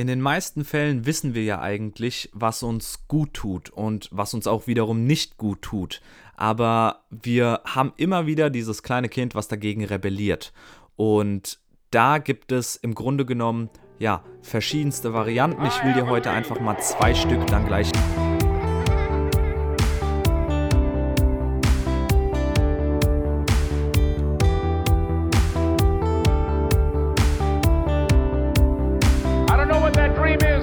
[0.00, 4.46] In den meisten Fällen wissen wir ja eigentlich, was uns gut tut und was uns
[4.46, 6.00] auch wiederum nicht gut tut.
[6.38, 10.54] Aber wir haben immer wieder dieses kleine Kind, was dagegen rebelliert.
[10.96, 11.58] Und
[11.90, 13.68] da gibt es im Grunde genommen
[13.98, 15.66] ja verschiedenste Varianten.
[15.66, 17.89] Ich will dir heute einfach mal zwei Stück dann gleich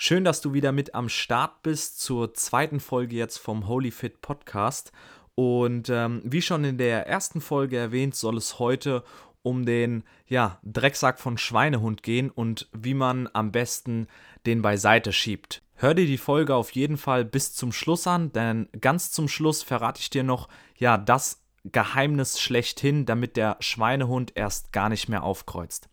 [0.00, 4.20] Schön, dass du wieder mit am Start bist zur zweiten Folge jetzt vom Holy Fit
[4.20, 4.92] Podcast.
[5.34, 9.02] Und ähm, wie schon in der ersten Folge erwähnt, soll es heute
[9.42, 14.06] um den ja, Drecksack von Schweinehund gehen und wie man am besten
[14.46, 15.62] den beiseite schiebt.
[15.74, 19.64] Hör dir die Folge auf jeden Fall bis zum Schluss an, denn ganz zum Schluss
[19.64, 25.24] verrate ich dir noch, ja, das Geheimnis schlechthin, damit der Schweinehund erst gar nicht mehr
[25.24, 25.88] aufkreuzt.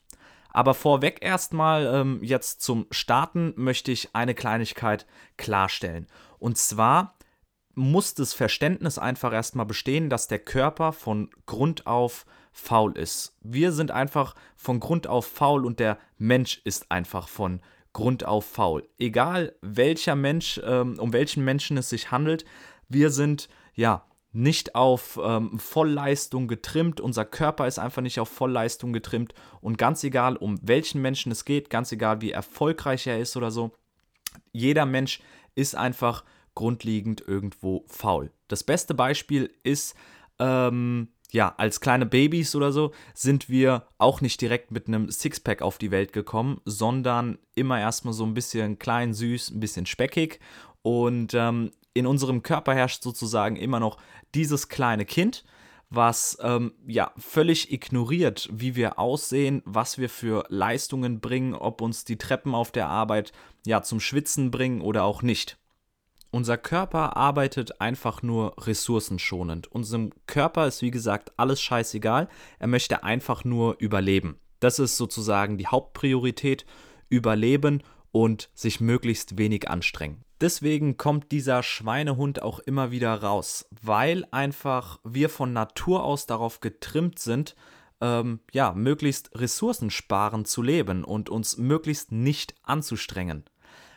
[0.56, 6.08] Aber vorweg erstmal ähm, jetzt zum Starten möchte ich eine Kleinigkeit klarstellen.
[6.40, 7.18] Und zwar
[7.74, 13.36] muss das Verständnis einfach erstmal bestehen, dass der Körper von Grund auf faul ist.
[13.42, 17.60] Wir sind einfach von Grund auf faul und der Mensch ist einfach von
[17.92, 18.88] Grund auf faul.
[18.98, 22.46] Egal welcher Mensch, ähm, um welchen Menschen es sich handelt,
[22.88, 27.00] wir sind ja nicht auf ähm, Vollleistung getrimmt.
[27.00, 29.34] Unser Körper ist einfach nicht auf Vollleistung getrimmt.
[29.62, 33.50] Und ganz egal, um welchen Menschen es geht, ganz egal, wie erfolgreich er ist oder
[33.50, 33.72] so,
[34.52, 35.22] jeder Mensch
[35.56, 38.32] ist einfach grundlegend irgendwo faul.
[38.48, 39.96] Das beste Beispiel ist,
[40.40, 45.62] ähm, ja, als kleine Babys oder so sind wir auch nicht direkt mit einem Sixpack
[45.62, 50.40] auf die Welt gekommen, sondern immer erstmal so ein bisschen klein, süß, ein bisschen speckig.
[50.82, 53.98] Und ähm, in unserem Körper herrscht sozusagen immer noch
[54.36, 55.46] dieses kleine Kind,
[55.90, 62.04] was ähm, ja völlig ignoriert, wie wir aussehen, was wir für Leistungen bringen, ob uns
[62.04, 63.32] die Treppen auf der Arbeit
[63.66, 65.58] ja zum Schwitzen bringen oder auch nicht.
[66.32, 69.72] Unser Körper arbeitet einfach nur ressourcenschonend.
[69.72, 72.28] Unserem Körper ist wie gesagt alles scheißegal.
[72.60, 74.38] Er möchte einfach nur überleben.
[74.60, 76.66] Das ist sozusagen die Hauptpriorität.
[77.08, 77.84] Überleben
[78.16, 80.24] und sich möglichst wenig anstrengen.
[80.40, 86.62] Deswegen kommt dieser Schweinehund auch immer wieder raus, weil einfach wir von Natur aus darauf
[86.62, 87.58] getrimmt sind,
[88.00, 93.44] ähm, ja, möglichst ressourcensparend zu leben und uns möglichst nicht anzustrengen.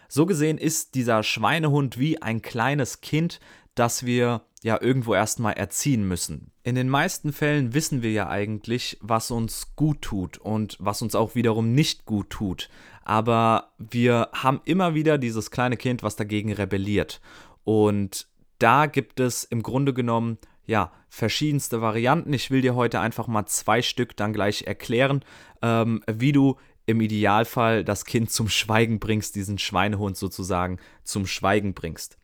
[0.08, 3.38] So gesehen ist dieser Schweinehund wie ein kleines Kind,
[3.76, 6.50] das wir ja irgendwo erstmal erziehen müssen.
[6.64, 11.14] In den meisten Fällen wissen wir ja eigentlich, was uns gut tut und was uns
[11.14, 12.68] auch wiederum nicht gut tut.
[13.08, 17.22] Aber wir haben immer wieder dieses kleine Kind, was dagegen rebelliert.
[17.64, 20.36] Und da gibt es im Grunde genommen
[20.66, 22.34] ja verschiedenste Varianten.
[22.34, 25.24] Ich will dir heute einfach mal zwei Stück dann gleich erklären,
[25.62, 31.72] ähm, wie du im Idealfall das Kind zum Schweigen bringst, diesen Schweinehund sozusagen zum Schweigen
[31.72, 32.18] bringst.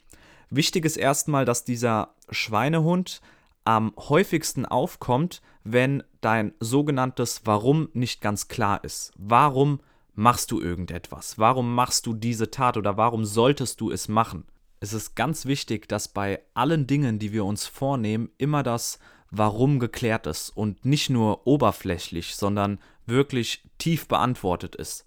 [0.51, 3.23] Wichtig ist erstmal, dass dieser Schweinehund
[3.65, 9.15] am häufigsten aufkommt, wenn dein sogenanntes Warum nicht ganz klar ist.
[9.17, 9.81] Warum
[10.15, 11.39] machst du irgendetwas?
[11.39, 14.45] Warum machst du diese Tat oder warum solltest du es machen?
[14.81, 18.99] Es ist ganz wichtig, dass bei allen Dingen, die wir uns vornehmen, immer das
[19.31, 25.07] Warum geklärt ist und nicht nur oberflächlich, sondern wirklich tief beantwortet ist.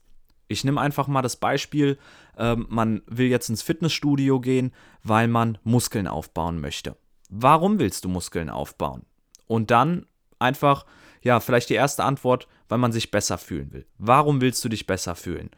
[0.50, 1.98] Ich nehme einfach mal das Beispiel,
[2.38, 6.98] ähm, man will jetzt ins Fitnessstudio gehen, weil man Muskeln aufbauen möchte.
[7.30, 9.06] Warum willst du Muskeln aufbauen?
[9.46, 10.06] Und dann
[10.40, 10.86] einfach,
[11.28, 13.86] ja, vielleicht die erste Antwort, weil man sich besser fühlen will.
[13.98, 15.52] Warum willst du dich besser fühlen?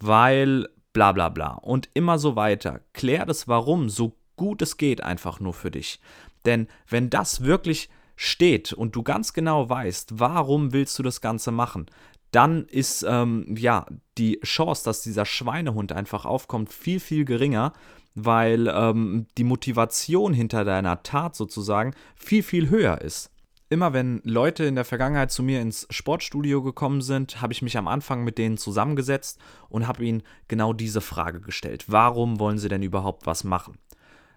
[0.00, 1.52] Weil bla bla bla.
[1.56, 2.80] Und immer so weiter.
[2.94, 6.00] Klär das Warum so gut es geht einfach nur für dich.
[6.46, 11.50] Denn wenn das wirklich steht und du ganz genau weißt, warum willst du das Ganze
[11.52, 11.84] machen,
[12.30, 13.84] dann ist ähm, ja
[14.16, 17.74] die Chance, dass dieser Schweinehund einfach aufkommt, viel, viel geringer,
[18.14, 23.30] weil ähm, die Motivation hinter deiner Tat sozusagen viel, viel höher ist.
[23.72, 27.78] Immer wenn Leute in der Vergangenheit zu mir ins Sportstudio gekommen sind, habe ich mich
[27.78, 29.38] am Anfang mit denen zusammengesetzt
[29.68, 31.84] und habe ihnen genau diese Frage gestellt.
[31.86, 33.78] Warum wollen sie denn überhaupt was machen?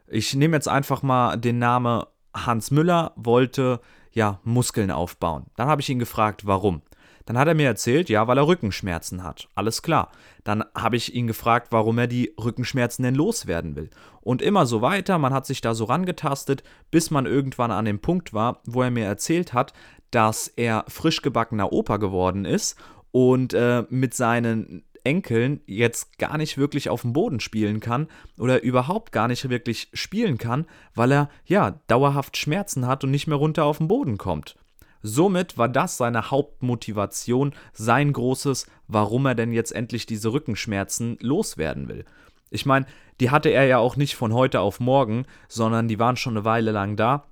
[0.08, 2.04] Ich nehme jetzt einfach mal den Namen
[2.36, 3.82] Hans Müller wollte
[4.12, 5.46] ja Muskeln aufbauen.
[5.56, 6.84] Dann habe ich ihn gefragt, warum.
[7.26, 9.48] Dann hat er mir erzählt, ja, weil er Rückenschmerzen hat.
[9.56, 10.12] Alles klar.
[10.44, 13.90] Dann habe ich ihn gefragt, warum er die Rückenschmerzen denn loswerden will.
[14.22, 18.00] Und immer so weiter, man hat sich da so rangetastet, bis man irgendwann an dem
[18.00, 19.74] Punkt war, wo er mir erzählt hat,
[20.12, 22.78] dass er frisch gebackener Opa geworden ist
[23.12, 28.64] und äh, mit seinen Enkeln jetzt gar nicht wirklich auf dem Boden spielen kann oder
[28.64, 30.66] überhaupt gar nicht wirklich spielen kann,
[30.96, 34.56] weil er ja dauerhaft Schmerzen hat und nicht mehr runter auf den Boden kommt.
[35.04, 41.90] Somit war das seine Hauptmotivation, sein großes, warum er denn jetzt endlich diese Rückenschmerzen loswerden
[41.90, 42.06] will.
[42.50, 42.86] Ich meine,
[43.20, 46.46] die hatte er ja auch nicht von heute auf morgen, sondern die waren schon eine
[46.46, 47.26] Weile lang da.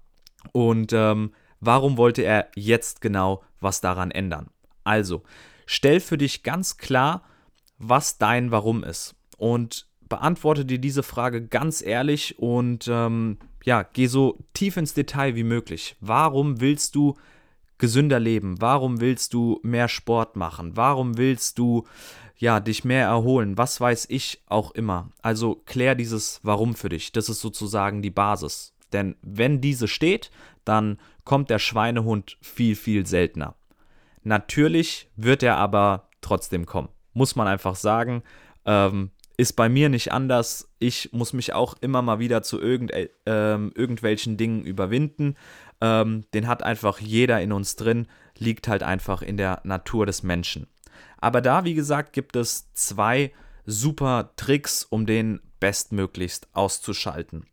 [0.52, 4.50] Und ähm, warum wollte er jetzt genau was daran ändern?
[4.84, 5.24] Also,
[5.66, 7.24] stell für dich ganz klar,
[7.78, 9.16] was dein Warum ist.
[9.38, 15.36] Und beantworte dir diese Frage ganz ehrlich und ähm, ja, geh so tief ins Detail
[15.36, 15.96] wie möglich.
[16.02, 17.16] Warum willst du
[17.82, 18.62] gesünder leben?
[18.62, 20.78] Warum willst du mehr Sport machen?
[20.78, 21.86] Warum willst du
[22.38, 23.58] ja dich mehr erholen?
[23.58, 25.10] Was weiß ich auch immer.
[25.22, 27.12] Also klär dieses Warum für dich.
[27.12, 28.74] Das ist sozusagen die Basis.
[28.94, 30.30] Denn wenn diese steht,
[30.64, 33.56] dann kommt der Schweinehund viel, viel seltener.
[34.24, 36.90] Natürlich wird er aber trotzdem kommen.
[37.14, 38.22] Muss man einfach sagen.
[38.64, 39.10] Ähm,
[39.42, 40.70] ist bei mir nicht anders.
[40.78, 45.36] Ich muss mich auch immer mal wieder zu irgend, äh, irgendwelchen Dingen überwinden.
[45.82, 48.06] Ähm, den hat einfach jeder in uns drin,
[48.38, 50.68] liegt halt einfach in der Natur des Menschen.
[51.18, 53.34] Aber da, wie gesagt, gibt es zwei
[53.66, 57.48] super Tricks, um den bestmöglichst auszuschalten.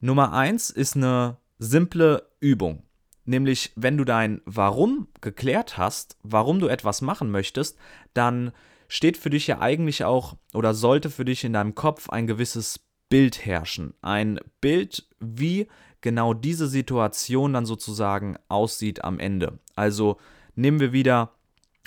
[0.00, 2.82] Nummer eins ist eine simple Übung.
[3.24, 7.78] Nämlich, wenn du dein Warum geklärt hast, warum du etwas machen möchtest,
[8.12, 8.52] dann
[8.90, 12.80] steht für dich ja eigentlich auch oder sollte für dich in deinem Kopf ein gewisses
[13.08, 13.94] Bild herrschen.
[14.02, 15.68] Ein Bild, wie
[16.00, 19.60] genau diese Situation dann sozusagen aussieht am Ende.
[19.76, 20.18] Also
[20.56, 21.30] nehmen wir wieder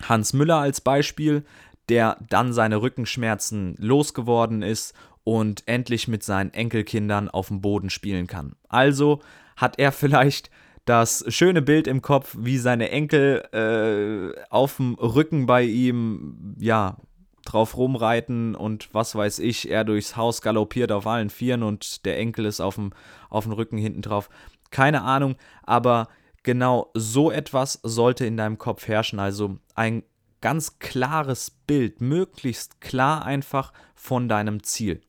[0.01, 1.44] Hans Müller als Beispiel,
[1.89, 4.94] der dann seine Rückenschmerzen losgeworden ist
[5.25, 8.55] und endlich mit seinen Enkelkindern auf dem Boden spielen kann.
[8.69, 9.21] Also
[9.57, 10.50] hat er vielleicht
[10.85, 16.97] das schöne Bild im Kopf, wie seine Enkel äh, auf dem Rücken bei ihm, ja,
[17.45, 22.18] drauf rumreiten und was weiß ich, er durchs Haus galoppiert auf allen Vieren und der
[22.18, 22.91] Enkel ist auf dem,
[23.30, 24.30] auf dem Rücken hinten drauf.
[24.71, 26.07] Keine Ahnung, aber
[26.44, 29.19] genau so etwas sollte in deinem Kopf herrschen.
[29.19, 30.03] Also ein
[30.41, 35.01] ganz klares Bild, möglichst klar einfach von deinem Ziel.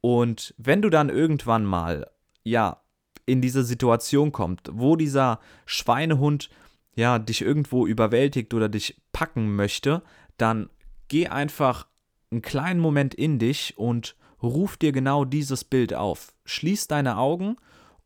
[0.00, 2.10] Und wenn du dann irgendwann mal,
[2.42, 2.82] ja,
[3.26, 6.48] in diese Situation kommt, wo dieser Schweinehund
[6.94, 10.02] ja dich irgendwo überwältigt oder dich packen möchte,
[10.38, 10.70] dann
[11.08, 11.86] geh einfach
[12.30, 16.32] einen kleinen Moment in dich und ruf dir genau dieses Bild auf.
[16.44, 17.56] Schließ deine Augen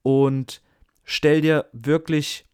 [0.02, 0.62] und
[1.05, 2.46] stell dir wirklich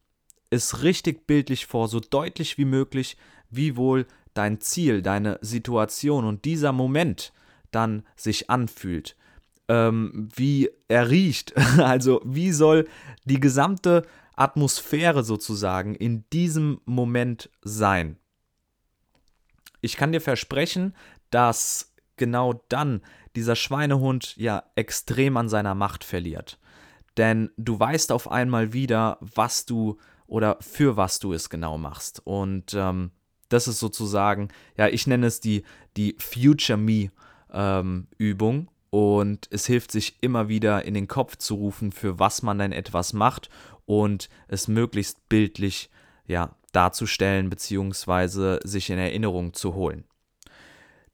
[0.50, 3.16] es richtig bildlich vor, so deutlich wie möglich,
[3.50, 7.32] wie wohl dein Ziel, deine Situation und dieser Moment
[7.70, 9.16] dann sich anfühlt.
[9.68, 11.54] Ähm, wie er riecht.
[11.78, 12.86] Also wie soll
[13.24, 14.02] die gesamte
[14.34, 18.18] Atmosphäre sozusagen in diesem Moment sein
[19.86, 20.94] ich kann dir versprechen,
[21.30, 23.02] dass genau dann
[23.34, 26.58] dieser Schweinehund ja extrem an seiner Macht verliert.
[27.16, 32.20] Denn du weißt auf einmal wieder, was du oder für was du es genau machst.
[32.24, 33.12] Und ähm,
[33.48, 35.62] das ist sozusagen, ja, ich nenne es die,
[35.96, 37.10] die Future Me
[37.52, 38.68] ähm, Übung.
[38.91, 42.73] Und es hilft sich immer wieder in den Kopf zu rufen, für was man denn
[42.73, 43.50] etwas macht
[43.85, 45.90] und es möglichst bildlich
[46.26, 48.61] ja, darzustellen bzw.
[48.64, 50.05] sich in Erinnerung zu holen.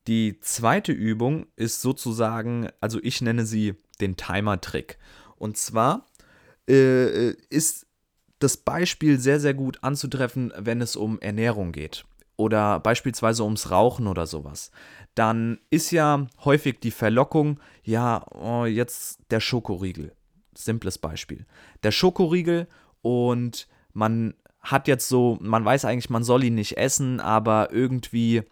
[0.07, 4.99] Die zweite Übung ist sozusagen, also ich nenne sie den Timer-Trick.
[5.37, 6.07] Und zwar
[6.69, 7.87] äh, ist
[8.41, 12.05] das Beispiel sehr, sehr gut anzutreffen, wenn es um Ernährung geht
[12.43, 14.73] oder beispielsweise ums Rauchen oder sowas.
[15.15, 20.13] Dann ist ja häufig die Verlockung, ja, oh, jetzt der Schokoriegel.
[20.55, 21.47] Simples Beispiel.
[21.85, 22.67] Der Schokoriegel
[23.01, 28.43] und man hat jetzt so, man weiß eigentlich, man soll ihn nicht essen, aber irgendwie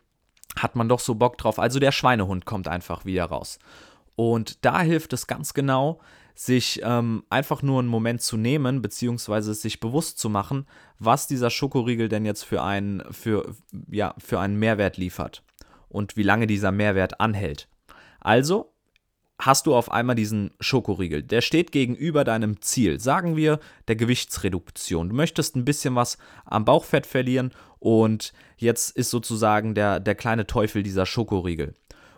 [0.56, 1.58] hat man doch so Bock drauf.
[1.58, 3.58] Also der Schweinehund kommt einfach wieder raus.
[4.14, 6.00] Und da hilft es ganz genau,
[6.40, 10.66] sich ähm, einfach nur einen Moment zu nehmen, beziehungsweise sich bewusst zu machen,
[10.98, 13.54] was dieser Schokoriegel denn jetzt für einen, für,
[13.90, 15.42] ja, für einen Mehrwert liefert
[15.90, 17.68] und wie lange dieser Mehrwert anhält.
[18.20, 18.72] Also
[19.38, 21.22] hast du auf einmal diesen Schokoriegel.
[21.22, 25.10] Der steht gegenüber deinem Ziel, sagen wir der Gewichtsreduktion.
[25.10, 26.16] Du möchtest ein bisschen was
[26.46, 31.74] am Bauchfett verlieren und jetzt ist sozusagen der, der kleine Teufel dieser Schokoriegel.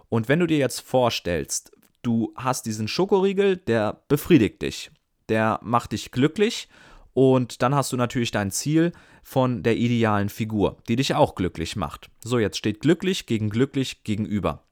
[0.08, 1.72] Und wenn du dir jetzt vorstellst,
[2.02, 4.90] du hast diesen Schokoriegel, der befriedigt dich,
[5.28, 6.68] der macht dich glücklich
[7.14, 8.92] Und dann hast du natürlich dein Ziel
[9.22, 12.10] von der idealen Figur, die dich auch glücklich macht.
[12.24, 14.64] So, jetzt steht glücklich gegen glücklich gegenüber.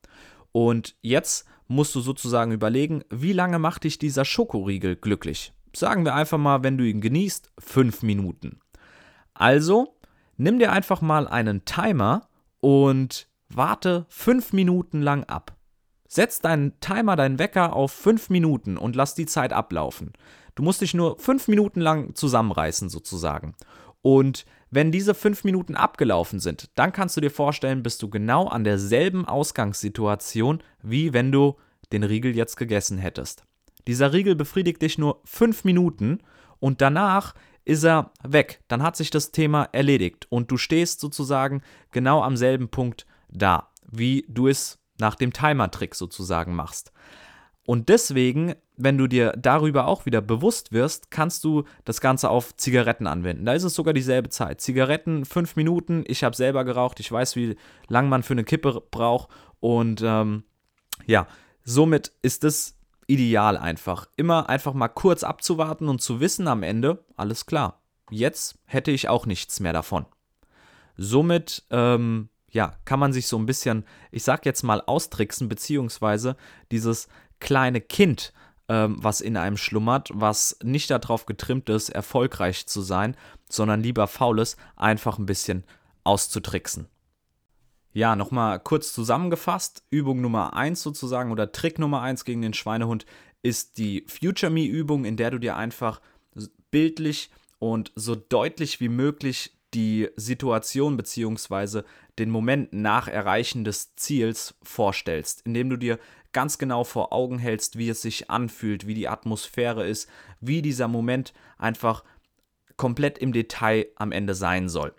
[0.53, 5.53] Und jetzt musst du sozusagen überlegen, wie lange macht dich dieser Schokoriegel glücklich?
[5.75, 8.59] Sagen wir einfach mal, wenn du ihn genießt, fünf Minuten.
[9.35, 9.95] Also,
[10.37, 15.57] nimm dir einfach mal einen Timer und warte fünf Minuten lang ab.
[16.13, 20.13] Setz deinen Timer, deinen Wecker auf fünf Minuten und lass die Zeit ablaufen.
[20.57, 23.55] Du musst dich nur fünf Minuten lang zusammenreißen, sozusagen.
[24.03, 28.49] Und wenn diese fünf Minuten abgelaufen sind, dann kannst du dir vorstellen, bist du genau
[28.49, 31.55] an derselben Ausgangssituation, wie wenn du
[31.93, 33.45] den Riegel jetzt gegessen hättest.
[33.87, 36.19] Dieser Riegel befriedigt dich nur fünf Minuten
[36.59, 38.65] und danach ist er weg.
[38.67, 41.63] Dann hat sich das Thema erledigt und du stehst sozusagen
[41.93, 46.93] genau am selben Punkt da, wie du es nach dem Timer-Trick sozusagen machst.
[47.67, 52.57] Und deswegen, wenn du dir darüber auch wieder bewusst wirst, kannst du das Ganze auf
[52.57, 53.45] Zigaretten anwenden.
[53.45, 54.61] Da ist es sogar dieselbe Zeit.
[54.61, 56.05] Zigaretten, fünf Minuten.
[56.07, 57.01] Ich habe selber geraucht.
[57.01, 57.57] Ich weiß, wie
[57.89, 59.29] lange man für eine Kippe braucht.
[59.61, 60.45] Und ähm,
[61.07, 61.27] ja,
[61.65, 62.77] somit ist es
[63.07, 64.07] ideal einfach.
[64.17, 67.83] Immer einfach mal kurz abzuwarten und zu wissen am Ende, alles klar.
[68.11, 70.07] Jetzt hätte ich auch nichts mehr davon.
[70.97, 76.37] Somit ähm, ja, kann man sich so ein bisschen, ich sag jetzt mal, austricksen, beziehungsweise
[76.71, 78.33] dieses kleine Kind,
[78.69, 83.17] ähm, was in einem schlummert, was nicht darauf getrimmt ist, erfolgreich zu sein,
[83.49, 85.65] sondern lieber faul ist, einfach ein bisschen
[86.05, 86.89] auszutricksen.
[87.93, 89.83] Ja, nochmal kurz zusammengefasst.
[89.91, 93.05] Übung Nummer 1 sozusagen oder Trick Nummer 1 gegen den Schweinehund
[93.43, 96.01] ist die Future Me Übung, in der du dir einfach
[96.71, 101.83] bildlich und so deutlich wie möglich die Situation bzw.
[102.19, 105.99] den Moment nach Erreichen des Ziels vorstellst, indem du dir
[106.33, 110.09] ganz genau vor Augen hältst, wie es sich anfühlt, wie die Atmosphäre ist,
[110.41, 112.05] wie dieser Moment einfach
[112.77, 114.95] komplett im Detail am Ende sein soll.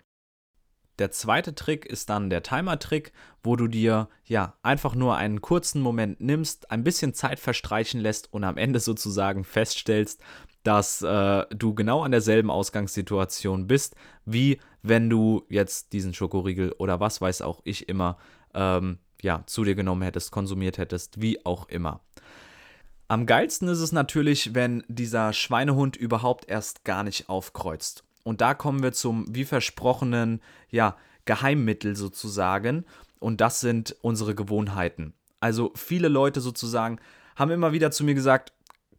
[0.98, 3.12] Der zweite Trick ist dann der Timer-Trick,
[3.42, 8.32] wo du dir ja einfach nur einen kurzen Moment nimmst, ein bisschen Zeit verstreichen lässt
[8.32, 10.22] und am Ende sozusagen feststellst,
[10.62, 17.00] dass äh, du genau an derselben Ausgangssituation bist, wie wenn du jetzt diesen Schokoriegel oder
[17.00, 18.16] was weiß auch ich immer
[18.54, 22.00] ähm, ja, zu dir genommen hättest, konsumiert hättest, wie auch immer.
[23.08, 28.04] Am geilsten ist es natürlich, wenn dieser Schweinehund überhaupt erst gar nicht aufkreuzt.
[28.24, 30.40] Und da kommen wir zum, wie versprochenen,
[30.70, 32.84] ja, Geheimmittel sozusagen.
[33.20, 35.14] Und das sind unsere Gewohnheiten.
[35.40, 36.98] Also viele Leute sozusagen
[37.36, 38.52] haben immer wieder zu mir gesagt,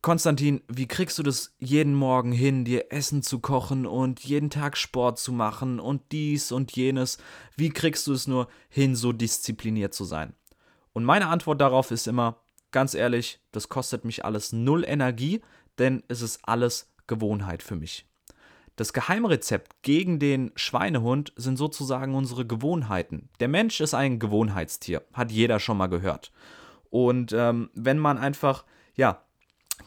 [0.03, 4.75] Konstantin, wie kriegst du das jeden Morgen hin, dir Essen zu kochen und jeden Tag
[4.75, 7.19] Sport zu machen und dies und jenes?
[7.55, 10.33] Wie kriegst du es nur hin, so diszipliniert zu sein?
[10.91, 12.41] Und meine Antwort darauf ist immer,
[12.71, 15.39] ganz ehrlich, das kostet mich alles null Energie,
[15.79, 18.05] denn es ist alles Gewohnheit für mich.
[18.75, 23.29] Das Geheimrezept gegen den Schweinehund sind sozusagen unsere Gewohnheiten.
[23.39, 26.33] Der Mensch ist ein Gewohnheitstier, hat jeder schon mal gehört.
[26.89, 29.23] Und ähm, wenn man einfach, ja,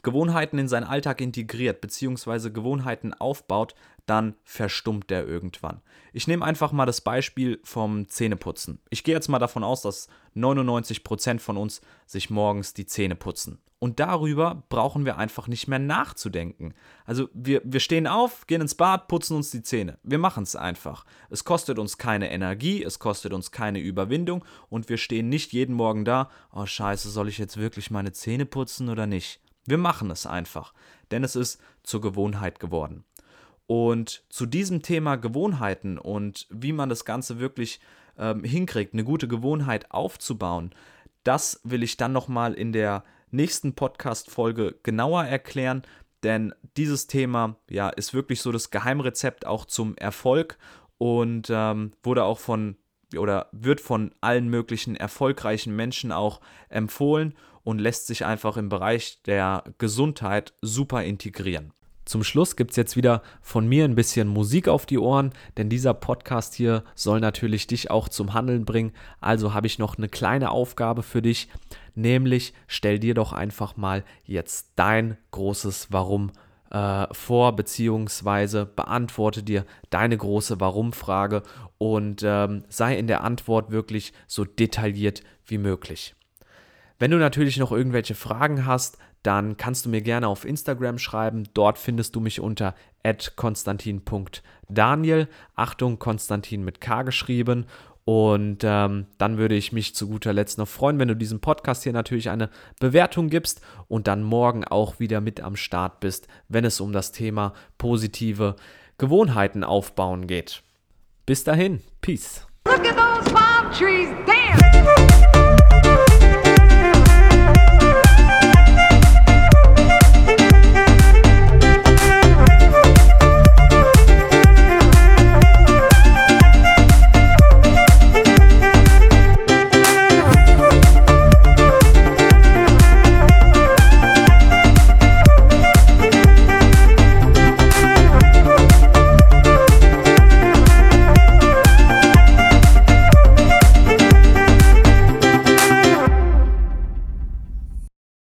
[0.02, 3.75] Gewohnheiten in seinen Alltag integriert, beziehungsweise Gewohnheiten aufbaut,
[4.07, 5.81] dann verstummt der irgendwann.
[6.12, 8.81] Ich nehme einfach mal das Beispiel vom Zähneputzen.
[8.90, 13.59] Ich gehe jetzt mal davon aus, dass 99% von uns sich morgens die Zähne putzen.
[13.78, 16.73] Und darüber brauchen wir einfach nicht mehr nachzudenken.
[17.05, 19.99] Also wir, wir stehen auf, gehen ins Bad, putzen uns die Zähne.
[20.02, 21.05] Wir machen es einfach.
[21.28, 25.75] Es kostet uns keine Energie, es kostet uns keine Überwindung und wir stehen nicht jeden
[25.75, 29.40] Morgen da, oh scheiße, soll ich jetzt wirklich meine Zähne putzen oder nicht?
[29.66, 30.73] Wir machen es einfach,
[31.11, 33.04] denn es ist zur Gewohnheit geworden.
[33.66, 37.80] Und zu diesem Thema Gewohnheiten und wie man das Ganze wirklich
[38.16, 40.73] ähm, hinkriegt, eine gute Gewohnheit aufzubauen,
[41.25, 45.82] das will ich dann nochmal in der nächsten Podcast-Folge genauer erklären,
[46.23, 50.58] denn dieses Thema ja, ist wirklich so das Geheimrezept auch zum Erfolg
[50.99, 52.76] und ähm, wurde auch von
[53.17, 59.23] oder wird von allen möglichen erfolgreichen Menschen auch empfohlen und lässt sich einfach im Bereich
[59.23, 61.73] der Gesundheit super integrieren.
[62.07, 65.69] Zum Schluss gibt es jetzt wieder von mir ein bisschen Musik auf die Ohren, denn
[65.69, 68.93] dieser Podcast hier soll natürlich dich auch zum Handeln bringen.
[69.21, 71.49] Also habe ich noch eine kleine Aufgabe für dich,
[71.97, 76.31] nämlich stell dir doch einfach mal jetzt dein großes Warum
[76.70, 81.42] äh, vor, beziehungsweise beantworte dir deine große Warum-Frage
[81.78, 86.14] und ähm, sei in der Antwort wirklich so detailliert wie möglich.
[86.99, 91.49] Wenn du natürlich noch irgendwelche Fragen hast, dann kannst du mir gerne auf Instagram schreiben.
[91.52, 92.75] Dort findest du mich unter
[93.37, 95.28] konstantin.daniel.
[95.54, 97.66] Achtung, Konstantin mit K geschrieben.
[98.07, 101.83] Und ähm, dann würde ich mich zu guter Letzt noch freuen, wenn du diesem Podcast
[101.83, 106.65] hier natürlich eine Bewertung gibst und dann morgen auch wieder mit am Start bist, wenn
[106.65, 108.55] es um das Thema positive
[108.97, 110.63] Gewohnheiten aufbauen geht.
[111.27, 112.47] Bis dahin, Peace.